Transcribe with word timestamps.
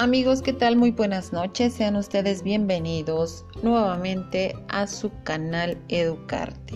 Amigos, 0.00 0.40
¿qué 0.40 0.54
tal? 0.54 0.76
Muy 0.76 0.92
buenas 0.92 1.30
noches. 1.30 1.74
Sean 1.74 1.94
ustedes 1.94 2.42
bienvenidos 2.42 3.44
nuevamente 3.62 4.56
a 4.68 4.86
su 4.86 5.12
canal 5.24 5.76
Educarte. 5.88 6.74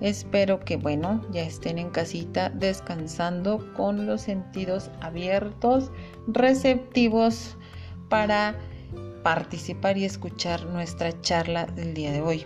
Espero 0.00 0.58
que, 0.58 0.78
bueno, 0.78 1.20
ya 1.32 1.42
estén 1.42 1.76
en 1.76 1.90
casita 1.90 2.48
descansando 2.48 3.62
con 3.74 4.06
los 4.06 4.22
sentidos 4.22 4.90
abiertos, 5.02 5.90
receptivos 6.28 7.58
para 8.08 8.58
participar 9.22 9.98
y 9.98 10.06
escuchar 10.06 10.64
nuestra 10.64 11.12
charla 11.20 11.66
del 11.66 11.92
día 11.92 12.10
de 12.10 12.22
hoy. 12.22 12.42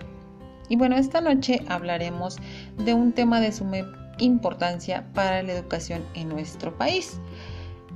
Y 0.69 0.75
bueno, 0.75 0.97
esta 0.97 1.21
noche 1.21 1.63
hablaremos 1.69 2.39
de 2.85 2.95
un 2.95 3.13
tema 3.13 3.39
de 3.39 3.53
suma 3.53 3.77
importancia 4.19 5.07
para 5.15 5.45
la 5.45 5.53
educación 5.53 6.05
en 6.15 6.31
nuestro 6.31 6.77
país. 6.77 7.21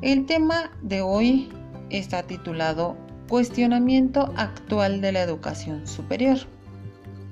El 0.00 0.26
tema 0.26 0.70
de 0.80 1.02
hoy 1.02 1.50
está 1.90 2.22
titulado 2.22 2.96
Cuestionamiento 3.28 4.32
actual 4.36 5.00
de 5.00 5.12
la 5.12 5.22
educación 5.22 5.86
superior. 5.86 6.38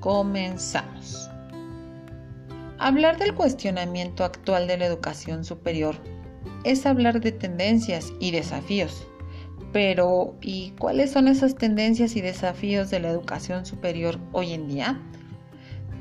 Comenzamos. 0.00 1.28
Hablar 2.78 3.18
del 3.18 3.34
cuestionamiento 3.34 4.22
actual 4.22 4.68
de 4.68 4.78
la 4.78 4.86
educación 4.86 5.44
superior 5.44 5.96
es 6.62 6.86
hablar 6.86 7.20
de 7.20 7.32
tendencias 7.32 8.12
y 8.20 8.30
desafíos. 8.30 9.08
Pero, 9.72 10.36
¿y 10.40 10.70
cuáles 10.78 11.10
son 11.10 11.26
esas 11.26 11.56
tendencias 11.56 12.14
y 12.14 12.20
desafíos 12.20 12.90
de 12.90 13.00
la 13.00 13.08
educación 13.08 13.66
superior 13.66 14.18
hoy 14.32 14.52
en 14.52 14.68
día? 14.68 15.00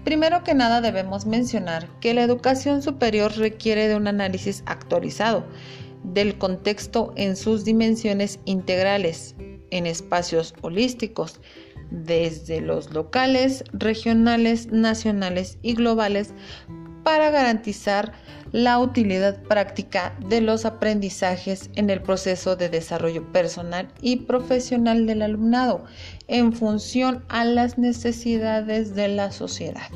Primero 0.04 0.44
que 0.44 0.54
nada 0.54 0.80
debemos 0.80 1.26
mencionar 1.26 1.88
que 2.00 2.14
la 2.14 2.22
educación 2.22 2.82
superior 2.82 3.36
requiere 3.36 3.88
de 3.88 3.96
un 3.96 4.08
análisis 4.08 4.64
actualizado 4.68 5.44
del 6.14 6.38
contexto 6.38 7.14
en 7.16 7.36
sus 7.36 7.66
dimensiones 7.66 8.40
integrales, 8.46 9.36
en 9.72 9.86
espacios 9.86 10.54
holísticos, 10.62 11.40
desde 11.92 12.62
los 12.62 12.92
locales, 12.94 13.64
regionales, 13.72 14.68
nacionales 14.72 15.58
y 15.62 15.74
globales, 15.74 16.34
para 17.04 17.32
garantizar 17.32 18.12
la 18.52 18.80
utilidad 18.80 19.42
práctica 19.44 20.18
de 20.28 20.42
los 20.42 20.66
aprendizajes 20.66 21.70
en 21.76 21.90
el 21.90 22.02
proceso 22.02 22.58
de 22.58 22.68
desarrollo 22.68 23.32
personal 23.32 23.88
y 24.02 24.18
profesional 24.18 25.06
del 25.06 25.22
alumnado 25.22 25.86
en 26.28 26.52
función 26.52 27.24
a 27.30 27.46
las 27.46 27.78
necesidades 27.78 28.96
de 28.96 29.08
la 29.08 29.32
sociedad. 29.32 29.90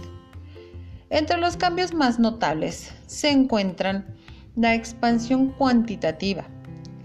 Entre 1.09 1.37
los 1.37 1.57
cambios 1.57 1.93
más 1.93 2.19
notables 2.19 2.93
se 3.07 3.29
encuentran 3.29 4.15
la 4.55 4.75
expansión 4.75 5.49
cuantitativa, 5.51 6.45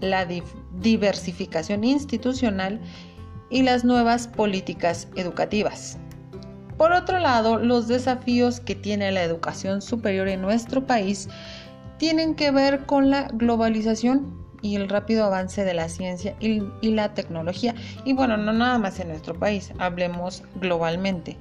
la 0.01 0.27
diversificación 0.79 1.83
institucional 1.83 2.79
y 3.49 3.63
las 3.63 3.85
nuevas 3.85 4.27
políticas 4.27 5.07
educativas. 5.15 5.97
Por 6.77 6.91
otro 6.91 7.19
lado, 7.19 7.57
los 7.57 7.87
desafíos 7.87 8.59
que 8.59 8.75
tiene 8.75 9.11
la 9.11 9.23
educación 9.23 9.81
superior 9.81 10.27
en 10.27 10.41
nuestro 10.41 10.85
país 10.85 11.27
tienen 11.97 12.35
que 12.35 12.51
ver 12.51 12.85
con 12.85 13.09
la 13.09 13.27
globalización 13.33 14.37
y 14.61 14.75
el 14.75 14.89
rápido 14.89 15.25
avance 15.25 15.63
de 15.63 15.73
la 15.73 15.89
ciencia 15.89 16.35
y, 16.39 16.61
y, 16.81 16.91
la 16.91 17.13
tecnología. 17.13 17.73
Y 18.05 18.13
bueno, 18.13 18.37
no 18.37 18.53
nada 18.53 18.77
más 18.77 18.99
en 18.99 19.07
nuestro 19.07 19.37
país, 19.37 19.71
hablemos 19.79 20.43
globalmente 20.55 21.37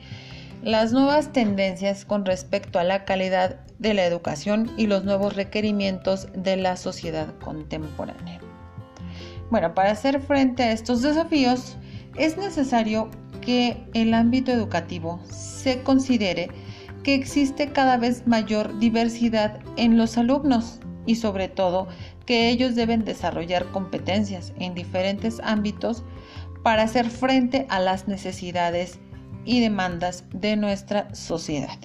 las 0.62 0.92
nuevas 0.92 1.32
tendencias 1.32 2.04
con 2.04 2.24
respecto 2.24 2.78
a 2.78 2.84
la 2.84 3.04
calidad 3.04 3.60
de 3.78 3.94
la 3.94 4.04
educación 4.04 4.70
y 4.76 4.86
los 4.86 5.04
nuevos 5.04 5.36
requerimientos 5.36 6.28
de 6.34 6.56
la 6.56 6.76
sociedad 6.76 7.34
contemporánea. 7.38 8.40
Bueno, 9.50 9.74
para 9.74 9.92
hacer 9.92 10.20
frente 10.20 10.64
a 10.64 10.72
estos 10.72 11.02
desafíos 11.02 11.76
es 12.16 12.36
necesario 12.36 13.10
que 13.40 13.86
el 13.94 14.14
ámbito 14.14 14.50
educativo 14.50 15.20
se 15.30 15.82
considere 15.82 16.48
que 17.04 17.14
existe 17.14 17.70
cada 17.70 17.96
vez 17.96 18.26
mayor 18.26 18.78
diversidad 18.78 19.60
en 19.76 19.96
los 19.96 20.18
alumnos 20.18 20.80
y 21.06 21.14
sobre 21.14 21.46
todo 21.46 21.86
que 22.24 22.48
ellos 22.48 22.74
deben 22.74 23.04
desarrollar 23.04 23.66
competencias 23.66 24.52
en 24.58 24.74
diferentes 24.74 25.40
ámbitos 25.44 26.02
para 26.64 26.82
hacer 26.82 27.08
frente 27.08 27.66
a 27.68 27.78
las 27.78 28.08
necesidades 28.08 28.98
y 29.46 29.60
demandas 29.60 30.24
de 30.32 30.56
nuestra 30.56 31.14
sociedad. 31.14 31.78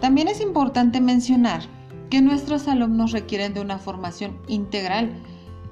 También 0.00 0.26
es 0.26 0.40
importante 0.40 1.00
mencionar 1.00 1.62
que 2.10 2.20
nuestros 2.20 2.66
alumnos 2.66 3.12
requieren 3.12 3.54
de 3.54 3.60
una 3.60 3.78
formación 3.78 4.38
integral, 4.48 5.12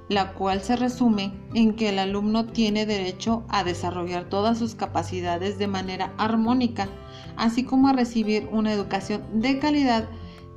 la 0.09 0.33
cual 0.35 0.61
se 0.61 0.77
resume 0.77 1.33
en 1.55 1.75
que 1.75 1.89
el 1.89 1.99
alumno 1.99 2.47
tiene 2.47 2.87
derecho 2.87 3.45
a 3.49 3.65
desarrollar 3.65 4.29
todas 4.29 4.59
sus 4.59 4.75
capacidades 4.75 5.59
de 5.59 5.67
manera 5.67 6.15
armónica, 6.17 6.89
así 7.37 7.65
como 7.65 7.89
a 7.89 7.93
recibir 7.93 8.49
una 8.53 8.73
educación 8.73 9.23
de 9.35 9.59
calidad 9.59 10.09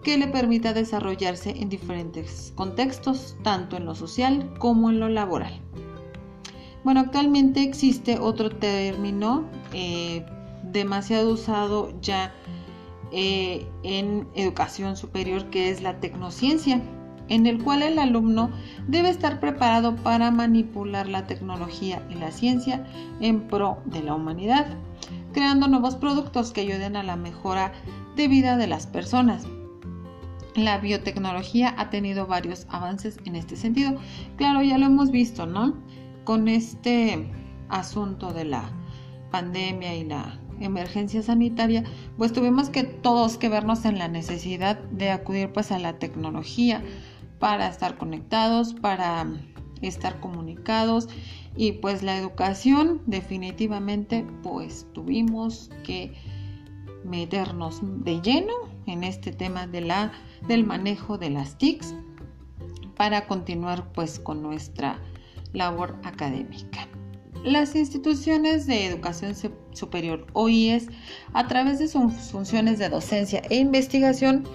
que 0.04 0.18
le 0.18 0.28
permita 0.28 0.74
desarrollarse 0.74 1.52
en 1.52 1.70
diferentes 1.70 2.52
contextos, 2.56 3.38
tanto 3.44 3.78
en 3.78 3.86
lo 3.86 3.96
social 3.96 4.54
como 4.60 4.90
en 4.90 5.00
lo 5.00 5.10
laboral. 5.10 5.62
Bueno, 6.84 7.00
actualmente 7.00 7.64
existe 7.64 8.20
otro 8.20 8.50
término 8.50 9.46
eh, 9.74 10.26
demasiado 10.72 11.32
usado 11.32 11.94
ya 12.02 12.34
eh, 13.12 13.68
en 13.84 14.28
educación 14.36 14.98
superior 14.98 15.46
que 15.50 15.70
es 15.70 15.82
la 15.82 16.00
tecnociencia, 16.00 16.82
en 17.30 17.46
el 17.46 17.64
cual 17.64 17.84
el 17.84 18.00
alumno 18.00 18.52
debe 18.88 19.10
estar 19.10 19.40
preparado 19.40 19.96
para 19.96 20.30
manipular 20.30 21.08
la 21.08 21.26
tecnología 21.26 22.06
y 22.10 22.16
la 22.16 22.32
ciencia 22.32 22.86
en 23.22 23.48
pro 23.48 23.78
de 23.86 24.04
la 24.04 24.16
humanidad, 24.16 24.68
creando 25.32 25.70
nuevos 25.70 25.96
productos 25.96 26.52
que 26.52 26.62
ayuden 26.62 26.98
a 26.98 27.04
la 27.04 27.16
mejora 27.16 27.72
de 28.18 28.28
vida 28.28 28.58
de 28.58 28.68
las 28.68 28.88
personas. 28.88 29.46
La 30.56 30.80
biotecnología 30.80 31.74
ha 31.78 31.90
tenido 31.90 32.28
varios 32.28 32.68
avances 32.70 33.18
en 33.26 33.36
este 33.36 33.56
sentido. 33.56 33.96
Claro, 34.36 34.62
ya 34.62 34.78
lo 34.78 34.86
hemos 34.86 35.12
visto, 35.12 35.46
¿no? 35.46 35.76
Con 36.24 36.48
este 36.48 37.30
asunto 37.70 38.34
de 38.34 38.46
la 38.46 38.72
pandemia 39.32 39.96
y 39.96 40.06
la 40.06 40.40
emergencia 40.60 41.22
sanitaria, 41.22 41.84
pues 42.18 42.34
tuvimos 42.34 42.70
que 42.70 42.84
todos 42.84 43.38
que 43.38 43.50
vernos 43.50 43.86
en 43.86 43.98
la 43.98 44.08
necesidad 44.08 44.78
de 44.78 45.12
acudir 45.12 45.52
pues 45.52 45.72
a 45.72 45.80
la 45.80 46.00
tecnología 46.00 46.84
para 47.40 47.68
estar 47.68 47.98
conectados, 47.98 48.74
para 48.74 49.28
estar 49.82 50.20
comunicados 50.20 51.10
y 51.56 51.74
pues 51.74 52.04
la 52.04 52.18
educación 52.18 53.02
definitivamente 53.06 54.26
pues 54.42 54.88
tuvimos 54.94 55.70
que 55.84 56.14
meternos 57.04 57.82
de 58.04 58.22
lleno 58.22 58.54
en 58.86 59.04
este 59.04 59.32
tema 59.32 59.68
de 59.68 59.82
la, 59.82 60.12
del 60.48 60.66
manejo 60.66 61.18
de 61.18 61.30
las 61.30 61.58
TICs 61.58 61.96
para 62.96 63.28
continuar 63.28 63.92
pues 63.92 64.20
con 64.20 64.42
nuestra 64.42 65.00
labor 65.54 65.96
académica. 66.04 66.88
Las 67.44 67.76
instituciones 67.76 68.68
de 68.68 68.86
educación 68.86 69.34
superior, 69.74 70.26
OIS, 70.34 70.88
a 71.34 71.48
través 71.48 71.80
de 71.80 71.88
sus 71.88 72.14
funciones 72.32 72.80
de 72.80 72.90
docencia 72.90 73.42
e 73.50 73.58
investigación, 73.58 74.46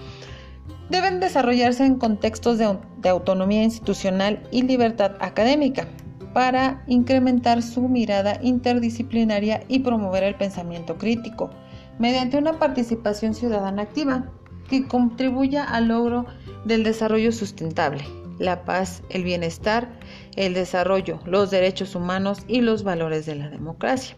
deben 0.88 1.20
desarrollarse 1.20 1.84
en 1.84 1.96
contextos 1.96 2.58
de, 2.58 2.78
de 2.98 3.08
autonomía 3.10 3.62
institucional 3.62 4.42
y 4.50 4.62
libertad 4.62 5.16
académica 5.20 5.86
para 6.32 6.82
incrementar 6.86 7.62
su 7.62 7.82
mirada 7.88 8.38
interdisciplinaria 8.42 9.64
y 9.68 9.80
promover 9.80 10.22
el 10.22 10.34
pensamiento 10.34 10.96
crítico 10.96 11.50
mediante 11.98 12.38
una 12.38 12.58
participación 12.58 13.34
ciudadana 13.34 13.82
activa 13.82 14.30
que 14.70 14.86
contribuya 14.86 15.64
al 15.64 15.88
logro 15.88 16.26
del 16.64 16.84
desarrollo 16.84 17.32
sustentable 17.32 18.04
la 18.38 18.64
paz, 18.64 19.02
el 19.10 19.24
bienestar, 19.24 19.97
el 20.36 20.54
desarrollo, 20.54 21.20
los 21.24 21.50
derechos 21.50 21.94
humanos 21.94 22.40
y 22.48 22.60
los 22.60 22.82
valores 22.82 23.26
de 23.26 23.34
la 23.34 23.48
democracia. 23.48 24.16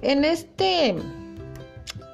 En 0.00 0.24
este 0.24 0.96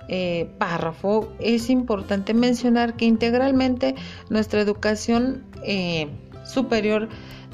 eh, 0.09 0.51
párrafo 0.59 1.33
es 1.39 1.69
importante 1.69 2.33
mencionar 2.33 2.97
que 2.97 3.05
integralmente 3.05 3.95
nuestra 4.31 4.61
educación 4.61 5.45
eh, 5.65 6.09
superior 6.45 7.09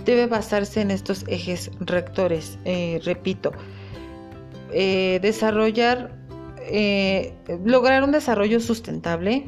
debe 0.05 0.27
basarse 0.27 0.81
en 0.81 0.91
estos 0.91 1.25
ejes 1.27 1.71
rectores. 1.81 2.59
Eh, 2.65 3.01
repito, 3.05 3.53
desarrollar, 4.71 6.13
lograr 7.65 8.03
un 8.03 8.11
desarrollo 8.11 8.59
sustentable, 8.59 9.47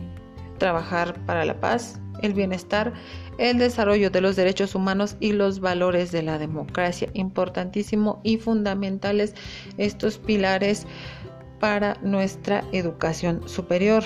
trabajar 0.59 1.15
para 1.27 1.45
la 1.45 1.59
paz, 1.59 2.01
el 2.23 2.35
bienestar, 2.35 2.93
el 3.39 3.59
desarrollo 3.59 4.11
de 4.11 4.21
los 4.21 4.37
derechos 4.37 4.75
humanos 4.75 5.17
y 5.21 5.33
los 5.33 5.61
valores 5.61 6.13
de 6.13 6.23
la 6.23 6.39
democracia. 6.39 7.09
Importantísimo 7.15 8.21
y 8.23 8.39
fundamentales 8.39 9.35
estos 9.79 10.19
pilares 10.19 10.87
para 11.61 11.97
nuestra 12.03 12.65
educación 12.73 13.47
superior. 13.49 14.05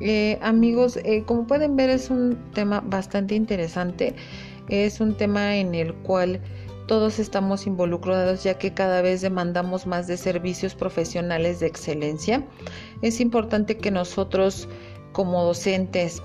Eh, 0.00 0.38
amigos, 0.42 0.98
eh, 1.04 1.22
como 1.24 1.46
pueden 1.46 1.76
ver 1.76 1.90
es 1.90 2.10
un 2.10 2.36
tema 2.52 2.80
bastante 2.80 3.34
interesante, 3.34 4.14
es 4.68 5.00
un 5.00 5.16
tema 5.16 5.56
en 5.56 5.74
el 5.74 5.94
cual 5.94 6.40
todos 6.86 7.18
estamos 7.18 7.66
involucrados 7.66 8.42
ya 8.44 8.58
que 8.58 8.74
cada 8.74 9.00
vez 9.02 9.22
demandamos 9.22 9.86
más 9.86 10.06
de 10.06 10.16
servicios 10.16 10.74
profesionales 10.74 11.60
de 11.60 11.66
excelencia. 11.66 12.44
Es 13.02 13.20
importante 13.20 13.78
que 13.78 13.90
nosotros 13.90 14.68
como 15.12 15.44
docentes, 15.44 16.22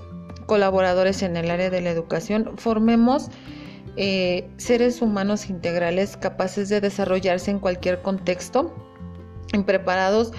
colaboradores 0.50 1.22
en 1.22 1.36
el 1.36 1.48
área 1.48 1.70
de 1.70 1.80
la 1.80 1.90
educación, 1.90 2.58
formemos 2.58 3.28
eh, 3.96 4.50
seres 4.56 5.00
humanos 5.00 5.48
integrales 5.48 6.16
capaces 6.16 6.68
de 6.68 6.80
desarrollarse 6.80 7.52
en 7.52 7.60
cualquier 7.60 8.02
contexto 8.02 8.74
y 9.52 9.58
preparados 9.60 10.32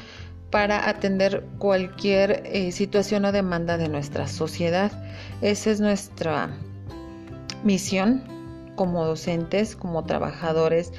para 0.49 0.89
atender 0.89 1.45
cualquier 1.59 2.43
eh, 2.45 2.73
situación 2.73 3.23
o 3.23 3.31
demanda 3.31 3.77
de 3.77 3.87
nuestra 3.87 4.27
sociedad. 4.27 4.91
Esa 5.41 5.71
es 5.71 5.79
nuestra 5.79 6.49
misión 7.63 8.21
como 8.75 9.05
docentes, 9.05 9.77
como 9.77 10.03
trabajadores 10.03 10.91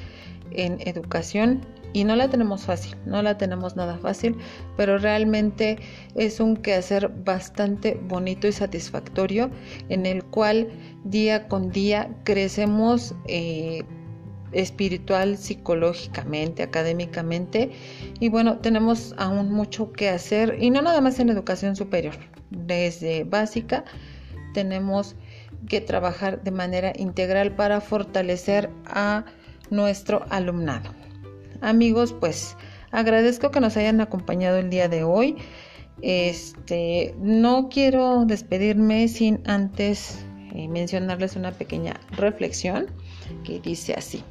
en 0.49 0.79
educación 0.87 1.61
y 1.93 2.03
no 2.03 2.15
la 2.15 2.29
tenemos 2.29 2.63
fácil, 2.63 2.95
no 3.05 3.21
la 3.21 3.37
tenemos 3.37 3.75
nada 3.75 3.97
fácil, 3.97 4.35
pero 4.75 4.97
realmente 4.97 5.77
es 6.15 6.39
un 6.39 6.57
quehacer 6.57 7.09
bastante 7.09 7.99
bonito 8.07 8.47
y 8.47 8.51
satisfactorio 8.51 9.51
en 9.89 10.05
el 10.05 10.23
cual 10.25 10.69
día 11.05 11.47
con 11.47 11.69
día 11.69 12.09
crecemos 12.23 13.15
eh, 13.27 13.83
espiritual, 14.51 15.37
psicológicamente, 15.37 16.63
académicamente 16.63 17.71
y 18.19 18.29
bueno, 18.29 18.57
tenemos 18.57 19.13
aún 19.17 19.51
mucho 19.51 19.91
que 19.91 20.09
hacer 20.09 20.57
y 20.59 20.69
no 20.71 20.81
nada 20.81 21.01
más 21.01 21.19
en 21.19 21.29
educación 21.29 21.75
superior, 21.75 22.15
desde 22.49 23.23
básica 23.23 23.85
tenemos 24.53 25.15
que 25.67 25.81
trabajar 25.81 26.43
de 26.43 26.51
manera 26.51 26.93
integral 26.95 27.55
para 27.55 27.81
fortalecer 27.81 28.69
a 28.85 29.25
nuestro 29.69 30.25
alumnado. 30.29 31.02
Amigos, 31.63 32.13
pues 32.19 32.57
agradezco 32.91 33.49
que 33.49 33.61
nos 33.61 33.77
hayan 33.77 34.01
acompañado 34.01 34.57
el 34.57 34.69
día 34.69 34.89
de 34.89 35.05
hoy. 35.05 35.37
Este, 36.01 37.15
no 37.19 37.69
quiero 37.69 38.25
despedirme 38.25 39.07
sin 39.07 39.39
antes 39.45 40.25
eh, 40.53 40.67
mencionarles 40.67 41.37
una 41.37 41.53
pequeña 41.53 41.93
reflexión 42.11 42.87
que 43.45 43.61
dice 43.61 43.93
así. 43.93 44.25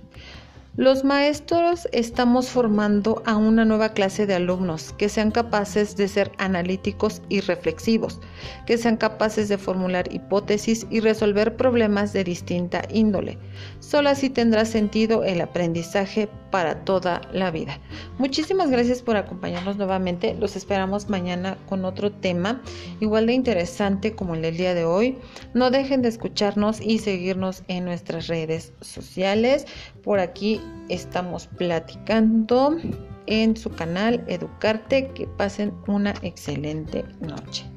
Los 0.77 1.05
maestros 1.05 1.89
estamos 1.93 2.51
formando 2.51 3.23
a 3.25 3.37
una 3.37 3.65
nueva 3.65 3.91
clase 3.91 4.27
de 4.27 4.35
alumnos 4.35 4.93
que 4.93 5.09
sean 5.09 5.31
capaces 5.31 5.97
de 5.97 6.09
ser 6.09 6.33
analíticos 6.37 7.23
y 7.31 7.41
reflexivos, 7.41 8.21
que 8.67 8.77
sean 8.77 8.99
capaces 8.99 9.49
de 9.49 9.57
formular 9.59 10.13
hipótesis 10.13 10.87
y 10.91 11.01
resolver 11.01 11.57
problemas 11.57 12.13
de 12.13 12.25
distinta 12.25 12.83
índole. 12.91 13.39
Solo 13.81 14.11
así 14.11 14.29
tendrá 14.29 14.67
sentido 14.67 15.25
el 15.25 15.41
aprendizaje 15.41 16.29
para 16.53 16.85
toda 16.85 17.23
la 17.33 17.51
vida. 17.51 17.81
Muchísimas 18.19 18.71
gracias 18.71 19.03
por 19.03 19.17
acompañarnos 19.17 19.77
nuevamente. 19.79 20.37
Los 20.39 20.55
esperamos 20.55 21.09
mañana 21.09 21.57
con 21.69 21.85
otro 21.85 22.13
tema 22.13 22.63
igual 23.01 23.27
de 23.27 23.33
interesante 23.33 24.15
como 24.15 24.37
el 24.37 24.43
del 24.43 24.57
día 24.57 24.75
de 24.75 24.85
hoy. 24.85 25.19
No 25.55 25.73
dejen 25.73 26.03
de 26.03 26.11
escucharnos 26.11 26.81
y 26.81 26.99
seguirnos 26.99 27.65
en 27.67 27.87
nuestras 27.87 28.29
redes 28.29 28.73
sociales. 28.83 29.67
Por 30.05 30.21
aquí 30.21 30.61
estamos 30.89 31.49
platicando 31.49 32.77
en 33.27 33.57
su 33.57 33.71
canal 33.71 34.23
Educarte. 34.29 35.09
Que 35.15 35.27
pasen 35.27 35.73
una 35.87 36.15
excelente 36.23 37.05
noche. 37.21 37.72